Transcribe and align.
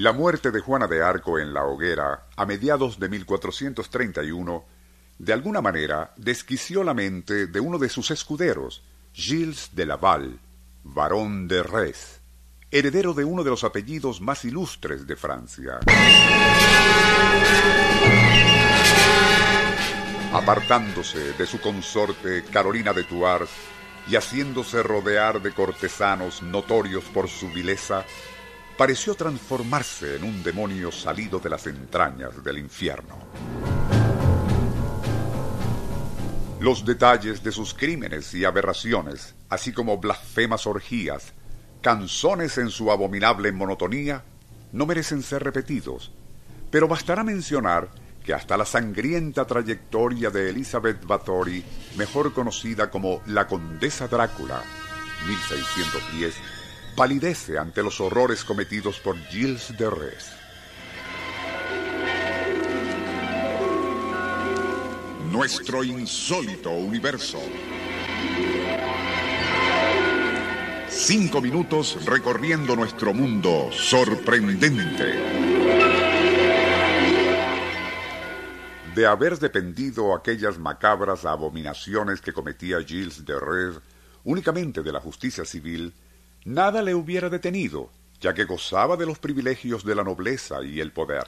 La 0.00 0.14
muerte 0.14 0.50
de 0.50 0.60
Juana 0.60 0.86
de 0.86 1.02
Arco 1.02 1.38
en 1.38 1.52
la 1.52 1.66
hoguera, 1.66 2.24
a 2.34 2.46
mediados 2.46 2.98
de 2.98 3.10
1431, 3.10 4.64
de 5.18 5.32
alguna 5.34 5.60
manera 5.60 6.14
desquició 6.16 6.82
la 6.82 6.94
mente 6.94 7.48
de 7.48 7.60
uno 7.60 7.76
de 7.76 7.90
sus 7.90 8.10
escuderos, 8.10 8.82
Gilles 9.12 9.72
de 9.74 9.84
Laval, 9.84 10.40
varón 10.84 11.48
de 11.48 11.62
Res, 11.62 12.22
heredero 12.70 13.12
de 13.12 13.24
uno 13.24 13.44
de 13.44 13.50
los 13.50 13.62
apellidos 13.62 14.22
más 14.22 14.42
ilustres 14.46 15.06
de 15.06 15.16
Francia. 15.16 15.80
Apartándose 20.32 21.34
de 21.34 21.44
su 21.44 21.60
consorte 21.60 22.42
Carolina 22.50 22.94
de 22.94 23.04
Tuars 23.04 23.50
y 24.08 24.16
haciéndose 24.16 24.82
rodear 24.82 25.42
de 25.42 25.52
cortesanos 25.52 26.42
notorios 26.42 27.04
por 27.04 27.28
su 27.28 27.50
vileza, 27.50 28.06
pareció 28.76 29.14
transformarse 29.14 30.16
en 30.16 30.24
un 30.24 30.42
demonio 30.42 30.90
salido 30.90 31.38
de 31.38 31.50
las 31.50 31.66
entrañas 31.66 32.42
del 32.42 32.58
infierno. 32.58 33.18
Los 36.60 36.84
detalles 36.84 37.42
de 37.42 37.52
sus 37.52 37.72
crímenes 37.72 38.34
y 38.34 38.44
aberraciones, 38.44 39.34
así 39.48 39.72
como 39.72 39.98
blasfemas 39.98 40.66
orgías, 40.66 41.32
canzones 41.80 42.58
en 42.58 42.68
su 42.68 42.90
abominable 42.90 43.52
monotonía, 43.52 44.24
no 44.72 44.86
merecen 44.86 45.22
ser 45.22 45.42
repetidos, 45.42 46.12
pero 46.70 46.86
bastará 46.86 47.24
mencionar 47.24 47.88
que 48.24 48.34
hasta 48.34 48.56
la 48.56 48.66
sangrienta 48.66 49.46
trayectoria 49.46 50.30
de 50.30 50.50
Elizabeth 50.50 51.04
Bathory, 51.04 51.64
mejor 51.96 52.32
conocida 52.34 52.90
como 52.90 53.22
la 53.26 53.46
Condesa 53.46 54.08
Drácula, 54.08 54.62
1610, 55.26 56.34
palidece 56.96 57.58
ante 57.58 57.82
los 57.82 58.00
horrores 58.00 58.44
cometidos 58.44 59.00
por 59.00 59.16
Gilles 59.28 59.76
de 59.76 59.90
Res. 59.90 60.32
Nuestro 65.30 65.84
insólito 65.84 66.70
universo. 66.70 67.40
Cinco 70.88 71.40
minutos 71.40 72.04
recorriendo 72.04 72.76
nuestro 72.76 73.14
mundo 73.14 73.70
sorprendente. 73.72 75.14
De 78.94 79.06
haber 79.06 79.38
dependido 79.38 80.14
aquellas 80.14 80.58
macabras 80.58 81.24
abominaciones 81.24 82.20
que 82.20 82.32
cometía 82.32 82.82
Gilles 82.82 83.24
de 83.24 83.38
Res 83.38 83.76
únicamente 84.24 84.82
de 84.82 84.92
la 84.92 85.00
justicia 85.00 85.44
civil, 85.44 85.94
nada 86.44 86.82
le 86.82 86.94
hubiera 86.94 87.28
detenido, 87.28 87.90
ya 88.20 88.34
que 88.34 88.44
gozaba 88.44 88.96
de 88.96 89.06
los 89.06 89.18
privilegios 89.18 89.84
de 89.84 89.94
la 89.94 90.04
nobleza 90.04 90.62
y 90.62 90.80
el 90.80 90.92
poder. 90.92 91.26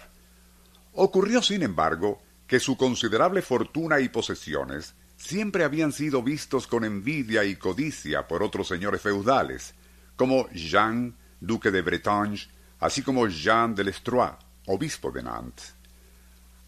Ocurrió, 0.93 1.43
sin 1.43 1.63
embargo, 1.63 2.21
que 2.47 2.61
su 2.61 2.77
considerable 2.77 3.41
fortuna 3.41 4.01
y 4.01 4.09
posesiones 4.09 4.95
siempre 5.17 5.65
habían 5.65 5.93
sido 5.93 6.23
vistos 6.23 6.67
con 6.67 6.85
envidia 6.85 7.45
y 7.45 7.57
codicia 7.57 8.27
por 8.27 8.43
otros 8.43 8.69
señores 8.69 9.01
feudales, 9.01 9.75
como 10.17 10.49
Jean, 10.51 11.17
duque 11.41 11.71
de 11.71 11.81
Bretagne, 11.81 12.41
así 12.81 13.03
como 13.03 13.27
Jean 13.29 13.75
de 13.75 13.85
Lestrois, 13.85 14.33
obispo 14.67 15.11
de 15.11 15.23
Nantes. 15.23 15.75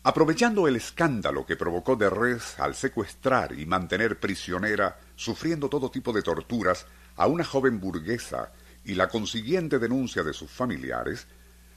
Aprovechando 0.05 0.69
el 0.69 0.77
escándalo 0.77 1.47
que 1.47 1.57
provocó 1.57 1.97
de 1.97 2.11
Res 2.11 2.59
al 2.61 2.75
secuestrar 2.75 3.59
y 3.59 3.67
mantener 3.67 4.21
prisionera, 4.21 4.99
sufriendo 5.17 5.69
todo 5.69 5.91
tipo 5.91 6.13
de 6.13 6.23
torturas, 6.23 6.87
a 7.17 7.27
una 7.27 7.45
joven 7.45 7.81
burguesa 7.81 8.53
y 8.85 8.95
la 8.95 9.09
consiguiente 9.09 9.79
denuncia 9.79 10.23
de 10.23 10.33
sus 10.33 10.51
familiares, 10.51 11.27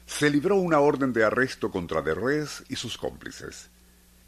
se 0.05 0.29
libró 0.29 0.55
una 0.55 0.79
orden 0.79 1.13
de 1.13 1.23
arresto 1.23 1.69
contra 1.69 2.01
de 2.01 2.15
Res 2.15 2.63
y 2.69 2.75
sus 2.75 2.97
cómplices, 2.97 3.69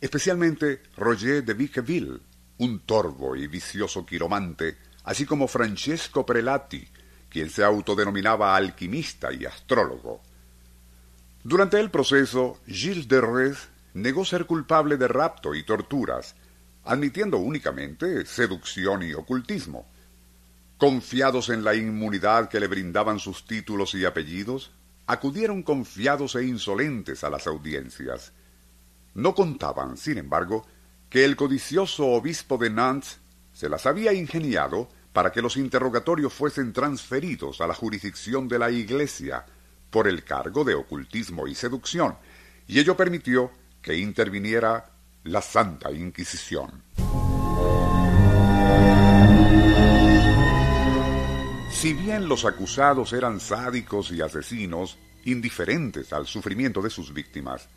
especialmente 0.02 0.82
Roger 0.98 1.44
de 1.44 1.54
Viqueville, 1.54 2.20
un 2.58 2.80
torvo 2.82 3.36
y 3.36 3.48
vicioso 3.48 4.06
quiromante, 4.06 4.78
así 5.06 5.26
como 5.26 5.48
Francesco 5.48 6.26
Prelati, 6.26 6.86
quien 7.30 7.50
se 7.50 7.64
autodenominaba 7.64 8.56
alquimista 8.56 9.32
y 9.32 9.46
astrólogo. 9.46 10.22
Durante 11.44 11.80
el 11.80 11.90
proceso, 11.90 12.60
Gilles 12.68 13.08
de 13.08 13.22
Res 13.22 13.70
negó 13.94 14.26
ser 14.26 14.46
culpable 14.46 14.98
de 14.98 15.08
rapto 15.08 15.56
y 15.56 15.64
torturas, 15.64 16.36
admitiendo 16.84 17.38
únicamente 17.38 18.26
seducción 18.26 19.04
y 19.04 19.14
ocultismo. 19.14 19.88
Confiados 20.80 21.50
en 21.50 21.66
la 21.66 21.76
inmunidad 21.76 22.48
que 22.48 22.62
le 22.62 22.68
brindaban 22.68 23.20
sus 23.20 23.46
títulos 23.46 23.94
y 23.96 24.06
apellidos, 24.06 24.72
acudieron 25.08 25.62
confiados 25.62 26.36
e 26.36 26.46
insolentes 26.46 27.26
a 27.26 27.30
las 27.30 27.48
audiencias. 27.48 28.32
No 29.14 29.36
contaban, 29.36 29.98
sin 29.98 30.18
embargo, 30.18 30.66
que 31.10 31.26
el 31.26 31.36
codicioso 31.36 32.08
obispo 32.08 32.58
de 32.58 32.70
Nantes 32.70 33.20
se 33.52 33.68
las 33.68 33.86
había 33.86 34.14
ingeniado 34.14 34.88
para 35.12 35.34
que 35.34 35.42
los 35.42 35.58
interrogatorios 35.58 36.34
fuesen 36.34 36.72
transferidos 36.72 37.60
a 37.60 37.68
la 37.68 37.74
jurisdicción 37.74 38.48
de 38.48 38.60
la 38.60 38.72
Iglesia 38.72 39.46
por 39.90 40.08
el 40.08 40.24
cargo 40.24 40.64
de 40.64 40.76
ocultismo 40.76 41.46
y 41.46 41.56
seducción, 41.56 42.16
y 42.68 42.80
ello 42.80 42.96
permitió 42.96 43.52
que 43.82 43.98
interviniera 43.98 44.92
la 45.26 45.42
Santa 45.42 45.92
Inquisición. 45.92 46.84
Si 51.80 51.94
bien 51.94 52.28
los 52.28 52.44
acusados 52.44 53.14
eran 53.14 53.40
sádicos 53.40 54.12
y 54.12 54.20
asesinos, 54.20 54.98
indiferentes 55.24 56.12
al 56.12 56.28
sufrimiento 56.28 56.82
de 56.82 56.90
sus 56.90 57.14
víctimas, 57.14 57.70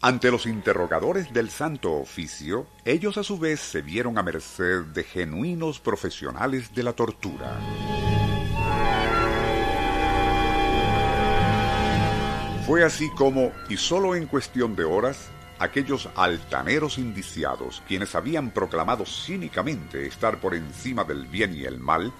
ante 0.00 0.32
los 0.32 0.46
interrogadores 0.46 1.32
del 1.32 1.50
Santo 1.50 1.92
Oficio, 1.92 2.66
ellos 2.84 3.16
a 3.16 3.22
su 3.22 3.38
vez 3.38 3.60
se 3.60 3.80
vieron 3.80 4.18
a 4.18 4.24
merced 4.24 4.86
de 4.86 5.04
genuinos 5.04 5.78
profesionales 5.78 6.74
de 6.74 6.82
la 6.82 6.94
tortura. 6.94 7.60
Fue 12.66 12.82
así 12.82 13.08
como, 13.10 13.52
y 13.68 13.76
solo 13.76 14.16
en 14.16 14.26
cuestión 14.26 14.74
de 14.74 14.82
horas, 14.82 15.28
aquellos 15.60 16.08
altaneros 16.16 16.98
indiciados, 16.98 17.84
quienes 17.86 18.16
habían 18.16 18.50
proclamado 18.50 19.06
cínicamente 19.06 20.08
estar 20.08 20.40
por 20.40 20.56
encima 20.56 21.04
del 21.04 21.28
bien 21.28 21.54
y 21.54 21.62
el 21.62 21.78
mal, 21.78 22.12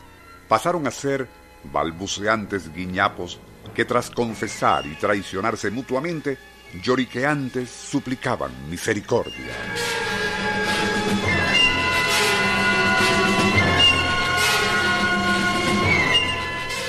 pasaron 0.48 0.86
a 0.86 0.90
ser 0.90 1.28
balbuceantes 1.72 2.72
guiñapos 2.72 3.40
que 3.74 3.84
tras 3.84 4.10
confesar 4.10 4.86
y 4.86 4.94
traicionarse 4.94 5.70
mutuamente, 5.70 6.38
lloriqueantes 6.82 7.70
suplicaban 7.70 8.50
misericordia. 8.68 9.54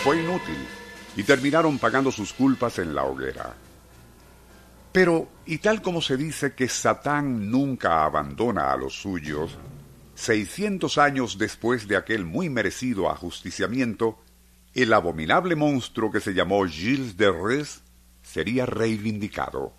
Fue 0.03 0.21
inútil 0.21 0.67
y 1.15 1.23
terminaron 1.23 1.79
pagando 1.79 2.11
sus 2.11 2.33
culpas 2.33 2.77
en 2.79 2.93
la 2.93 3.05
hoguera. 3.05 3.55
Pero, 4.91 5.27
y 5.45 5.57
tal 5.57 5.81
como 5.81 6.01
se 6.01 6.15
dice 6.15 6.53
que 6.53 6.67
Satán 6.67 7.49
nunca 7.49 8.05
abandona 8.05 8.71
a 8.71 8.77
los 8.77 8.93
suyos, 8.93 9.57
seiscientos 10.15 10.97
años 10.97 11.37
después 11.37 11.87
de 11.87 11.97
aquel 11.97 12.25
muy 12.25 12.49
merecido 12.49 13.09
ajusticiamiento, 13.09 14.17
el 14.73 14.91
abominable 14.93 15.55
monstruo 15.55 16.11
que 16.11 16.19
se 16.19 16.33
llamó 16.33 16.65
Gilles 16.65 17.15
de 17.17 17.31
Res 17.31 17.81
sería 18.23 18.65
reivindicado. 18.65 19.73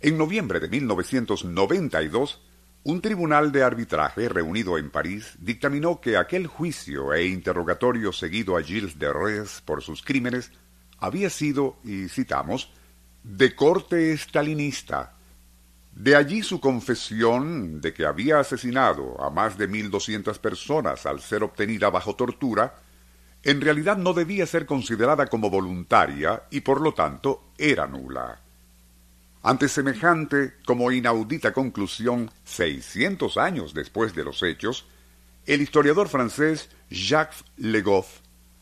En 0.00 0.18
noviembre 0.18 0.60
de 0.60 0.68
1992, 0.68 2.40
un 2.84 3.00
tribunal 3.00 3.52
de 3.52 3.62
arbitraje 3.62 4.28
reunido 4.28 4.76
en 4.76 4.90
París 4.90 5.36
dictaminó 5.38 6.00
que 6.00 6.16
aquel 6.16 6.48
juicio 6.48 7.12
e 7.12 7.26
interrogatorio 7.26 8.12
seguido 8.12 8.56
a 8.56 8.62
Gilles 8.62 8.98
de 8.98 9.12
Res 9.12 9.62
por 9.64 9.82
sus 9.82 10.02
crímenes 10.02 10.50
había 10.98 11.30
sido, 11.30 11.76
y 11.84 12.08
citamos, 12.08 12.72
de 13.22 13.54
corte 13.54 14.12
estalinista. 14.12 15.14
De 15.94 16.16
allí 16.16 16.42
su 16.42 16.58
confesión 16.60 17.80
de 17.80 17.92
que 17.92 18.06
había 18.06 18.40
asesinado 18.40 19.22
a 19.22 19.30
más 19.30 19.58
de 19.58 19.68
mil 19.68 19.90
doscientas 19.90 20.38
personas 20.38 21.04
al 21.06 21.20
ser 21.20 21.42
obtenida 21.42 21.90
bajo 21.90 22.16
tortura, 22.16 22.74
en 23.42 23.60
realidad 23.60 23.96
no 23.98 24.12
debía 24.12 24.46
ser 24.46 24.66
considerada 24.66 25.26
como 25.26 25.50
voluntaria 25.50 26.44
y 26.50 26.60
por 26.60 26.80
lo 26.80 26.94
tanto 26.94 27.52
era 27.58 27.86
nula. 27.86 28.40
Ante 29.42 29.68
semejante 29.68 30.54
como 30.64 30.92
inaudita 30.92 31.52
conclusión, 31.52 32.30
seiscientos 32.44 33.36
años 33.36 33.74
después 33.74 34.14
de 34.14 34.24
los 34.24 34.42
hechos, 34.42 34.86
el 35.46 35.60
historiador 35.60 36.08
francés 36.08 36.70
Jacques 36.88 37.44
Legoff 37.56 38.20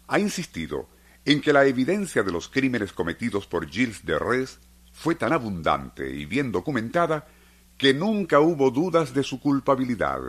ha 0.08 0.18
insistido 0.18 0.88
en 1.26 1.42
que 1.42 1.52
la 1.52 1.66
evidencia 1.66 2.22
de 2.22 2.32
los 2.32 2.48
crímenes 2.48 2.92
cometidos 2.92 3.46
por 3.46 3.68
Gilles 3.68 4.04
de 4.06 4.18
Res 4.18 4.58
fue 4.92 5.14
tan 5.14 5.32
abundante 5.32 6.10
y 6.10 6.26
bien 6.26 6.52
documentada 6.52 7.26
que 7.76 7.94
nunca 7.94 8.40
hubo 8.40 8.70
dudas 8.70 9.14
de 9.14 9.22
su 9.22 9.40
culpabilidad, 9.40 10.20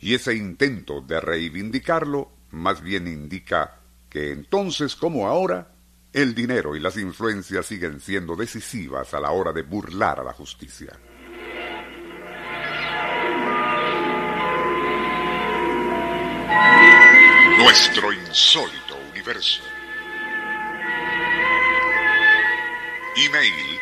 y 0.00 0.14
ese 0.14 0.34
intento 0.34 1.00
de 1.00 1.20
reivindicarlo 1.20 2.30
más 2.50 2.80
bien 2.80 3.08
indica 3.08 3.78
que 4.08 4.30
entonces 4.30 4.94
como 4.94 5.26
ahora 5.26 5.72
el 6.12 6.34
dinero 6.34 6.76
y 6.76 6.80
las 6.80 6.96
influencias 6.96 7.66
siguen 7.66 7.98
siendo 8.00 8.36
decisivas 8.36 9.14
a 9.14 9.20
la 9.20 9.30
hora 9.30 9.52
de 9.52 9.62
burlar 9.62 10.20
a 10.20 10.24
la 10.24 10.32
justicia. 10.32 10.92
Nuestro 17.58 18.12
insólito 18.12 18.96
universo. 19.12 19.62
Email 23.16 23.81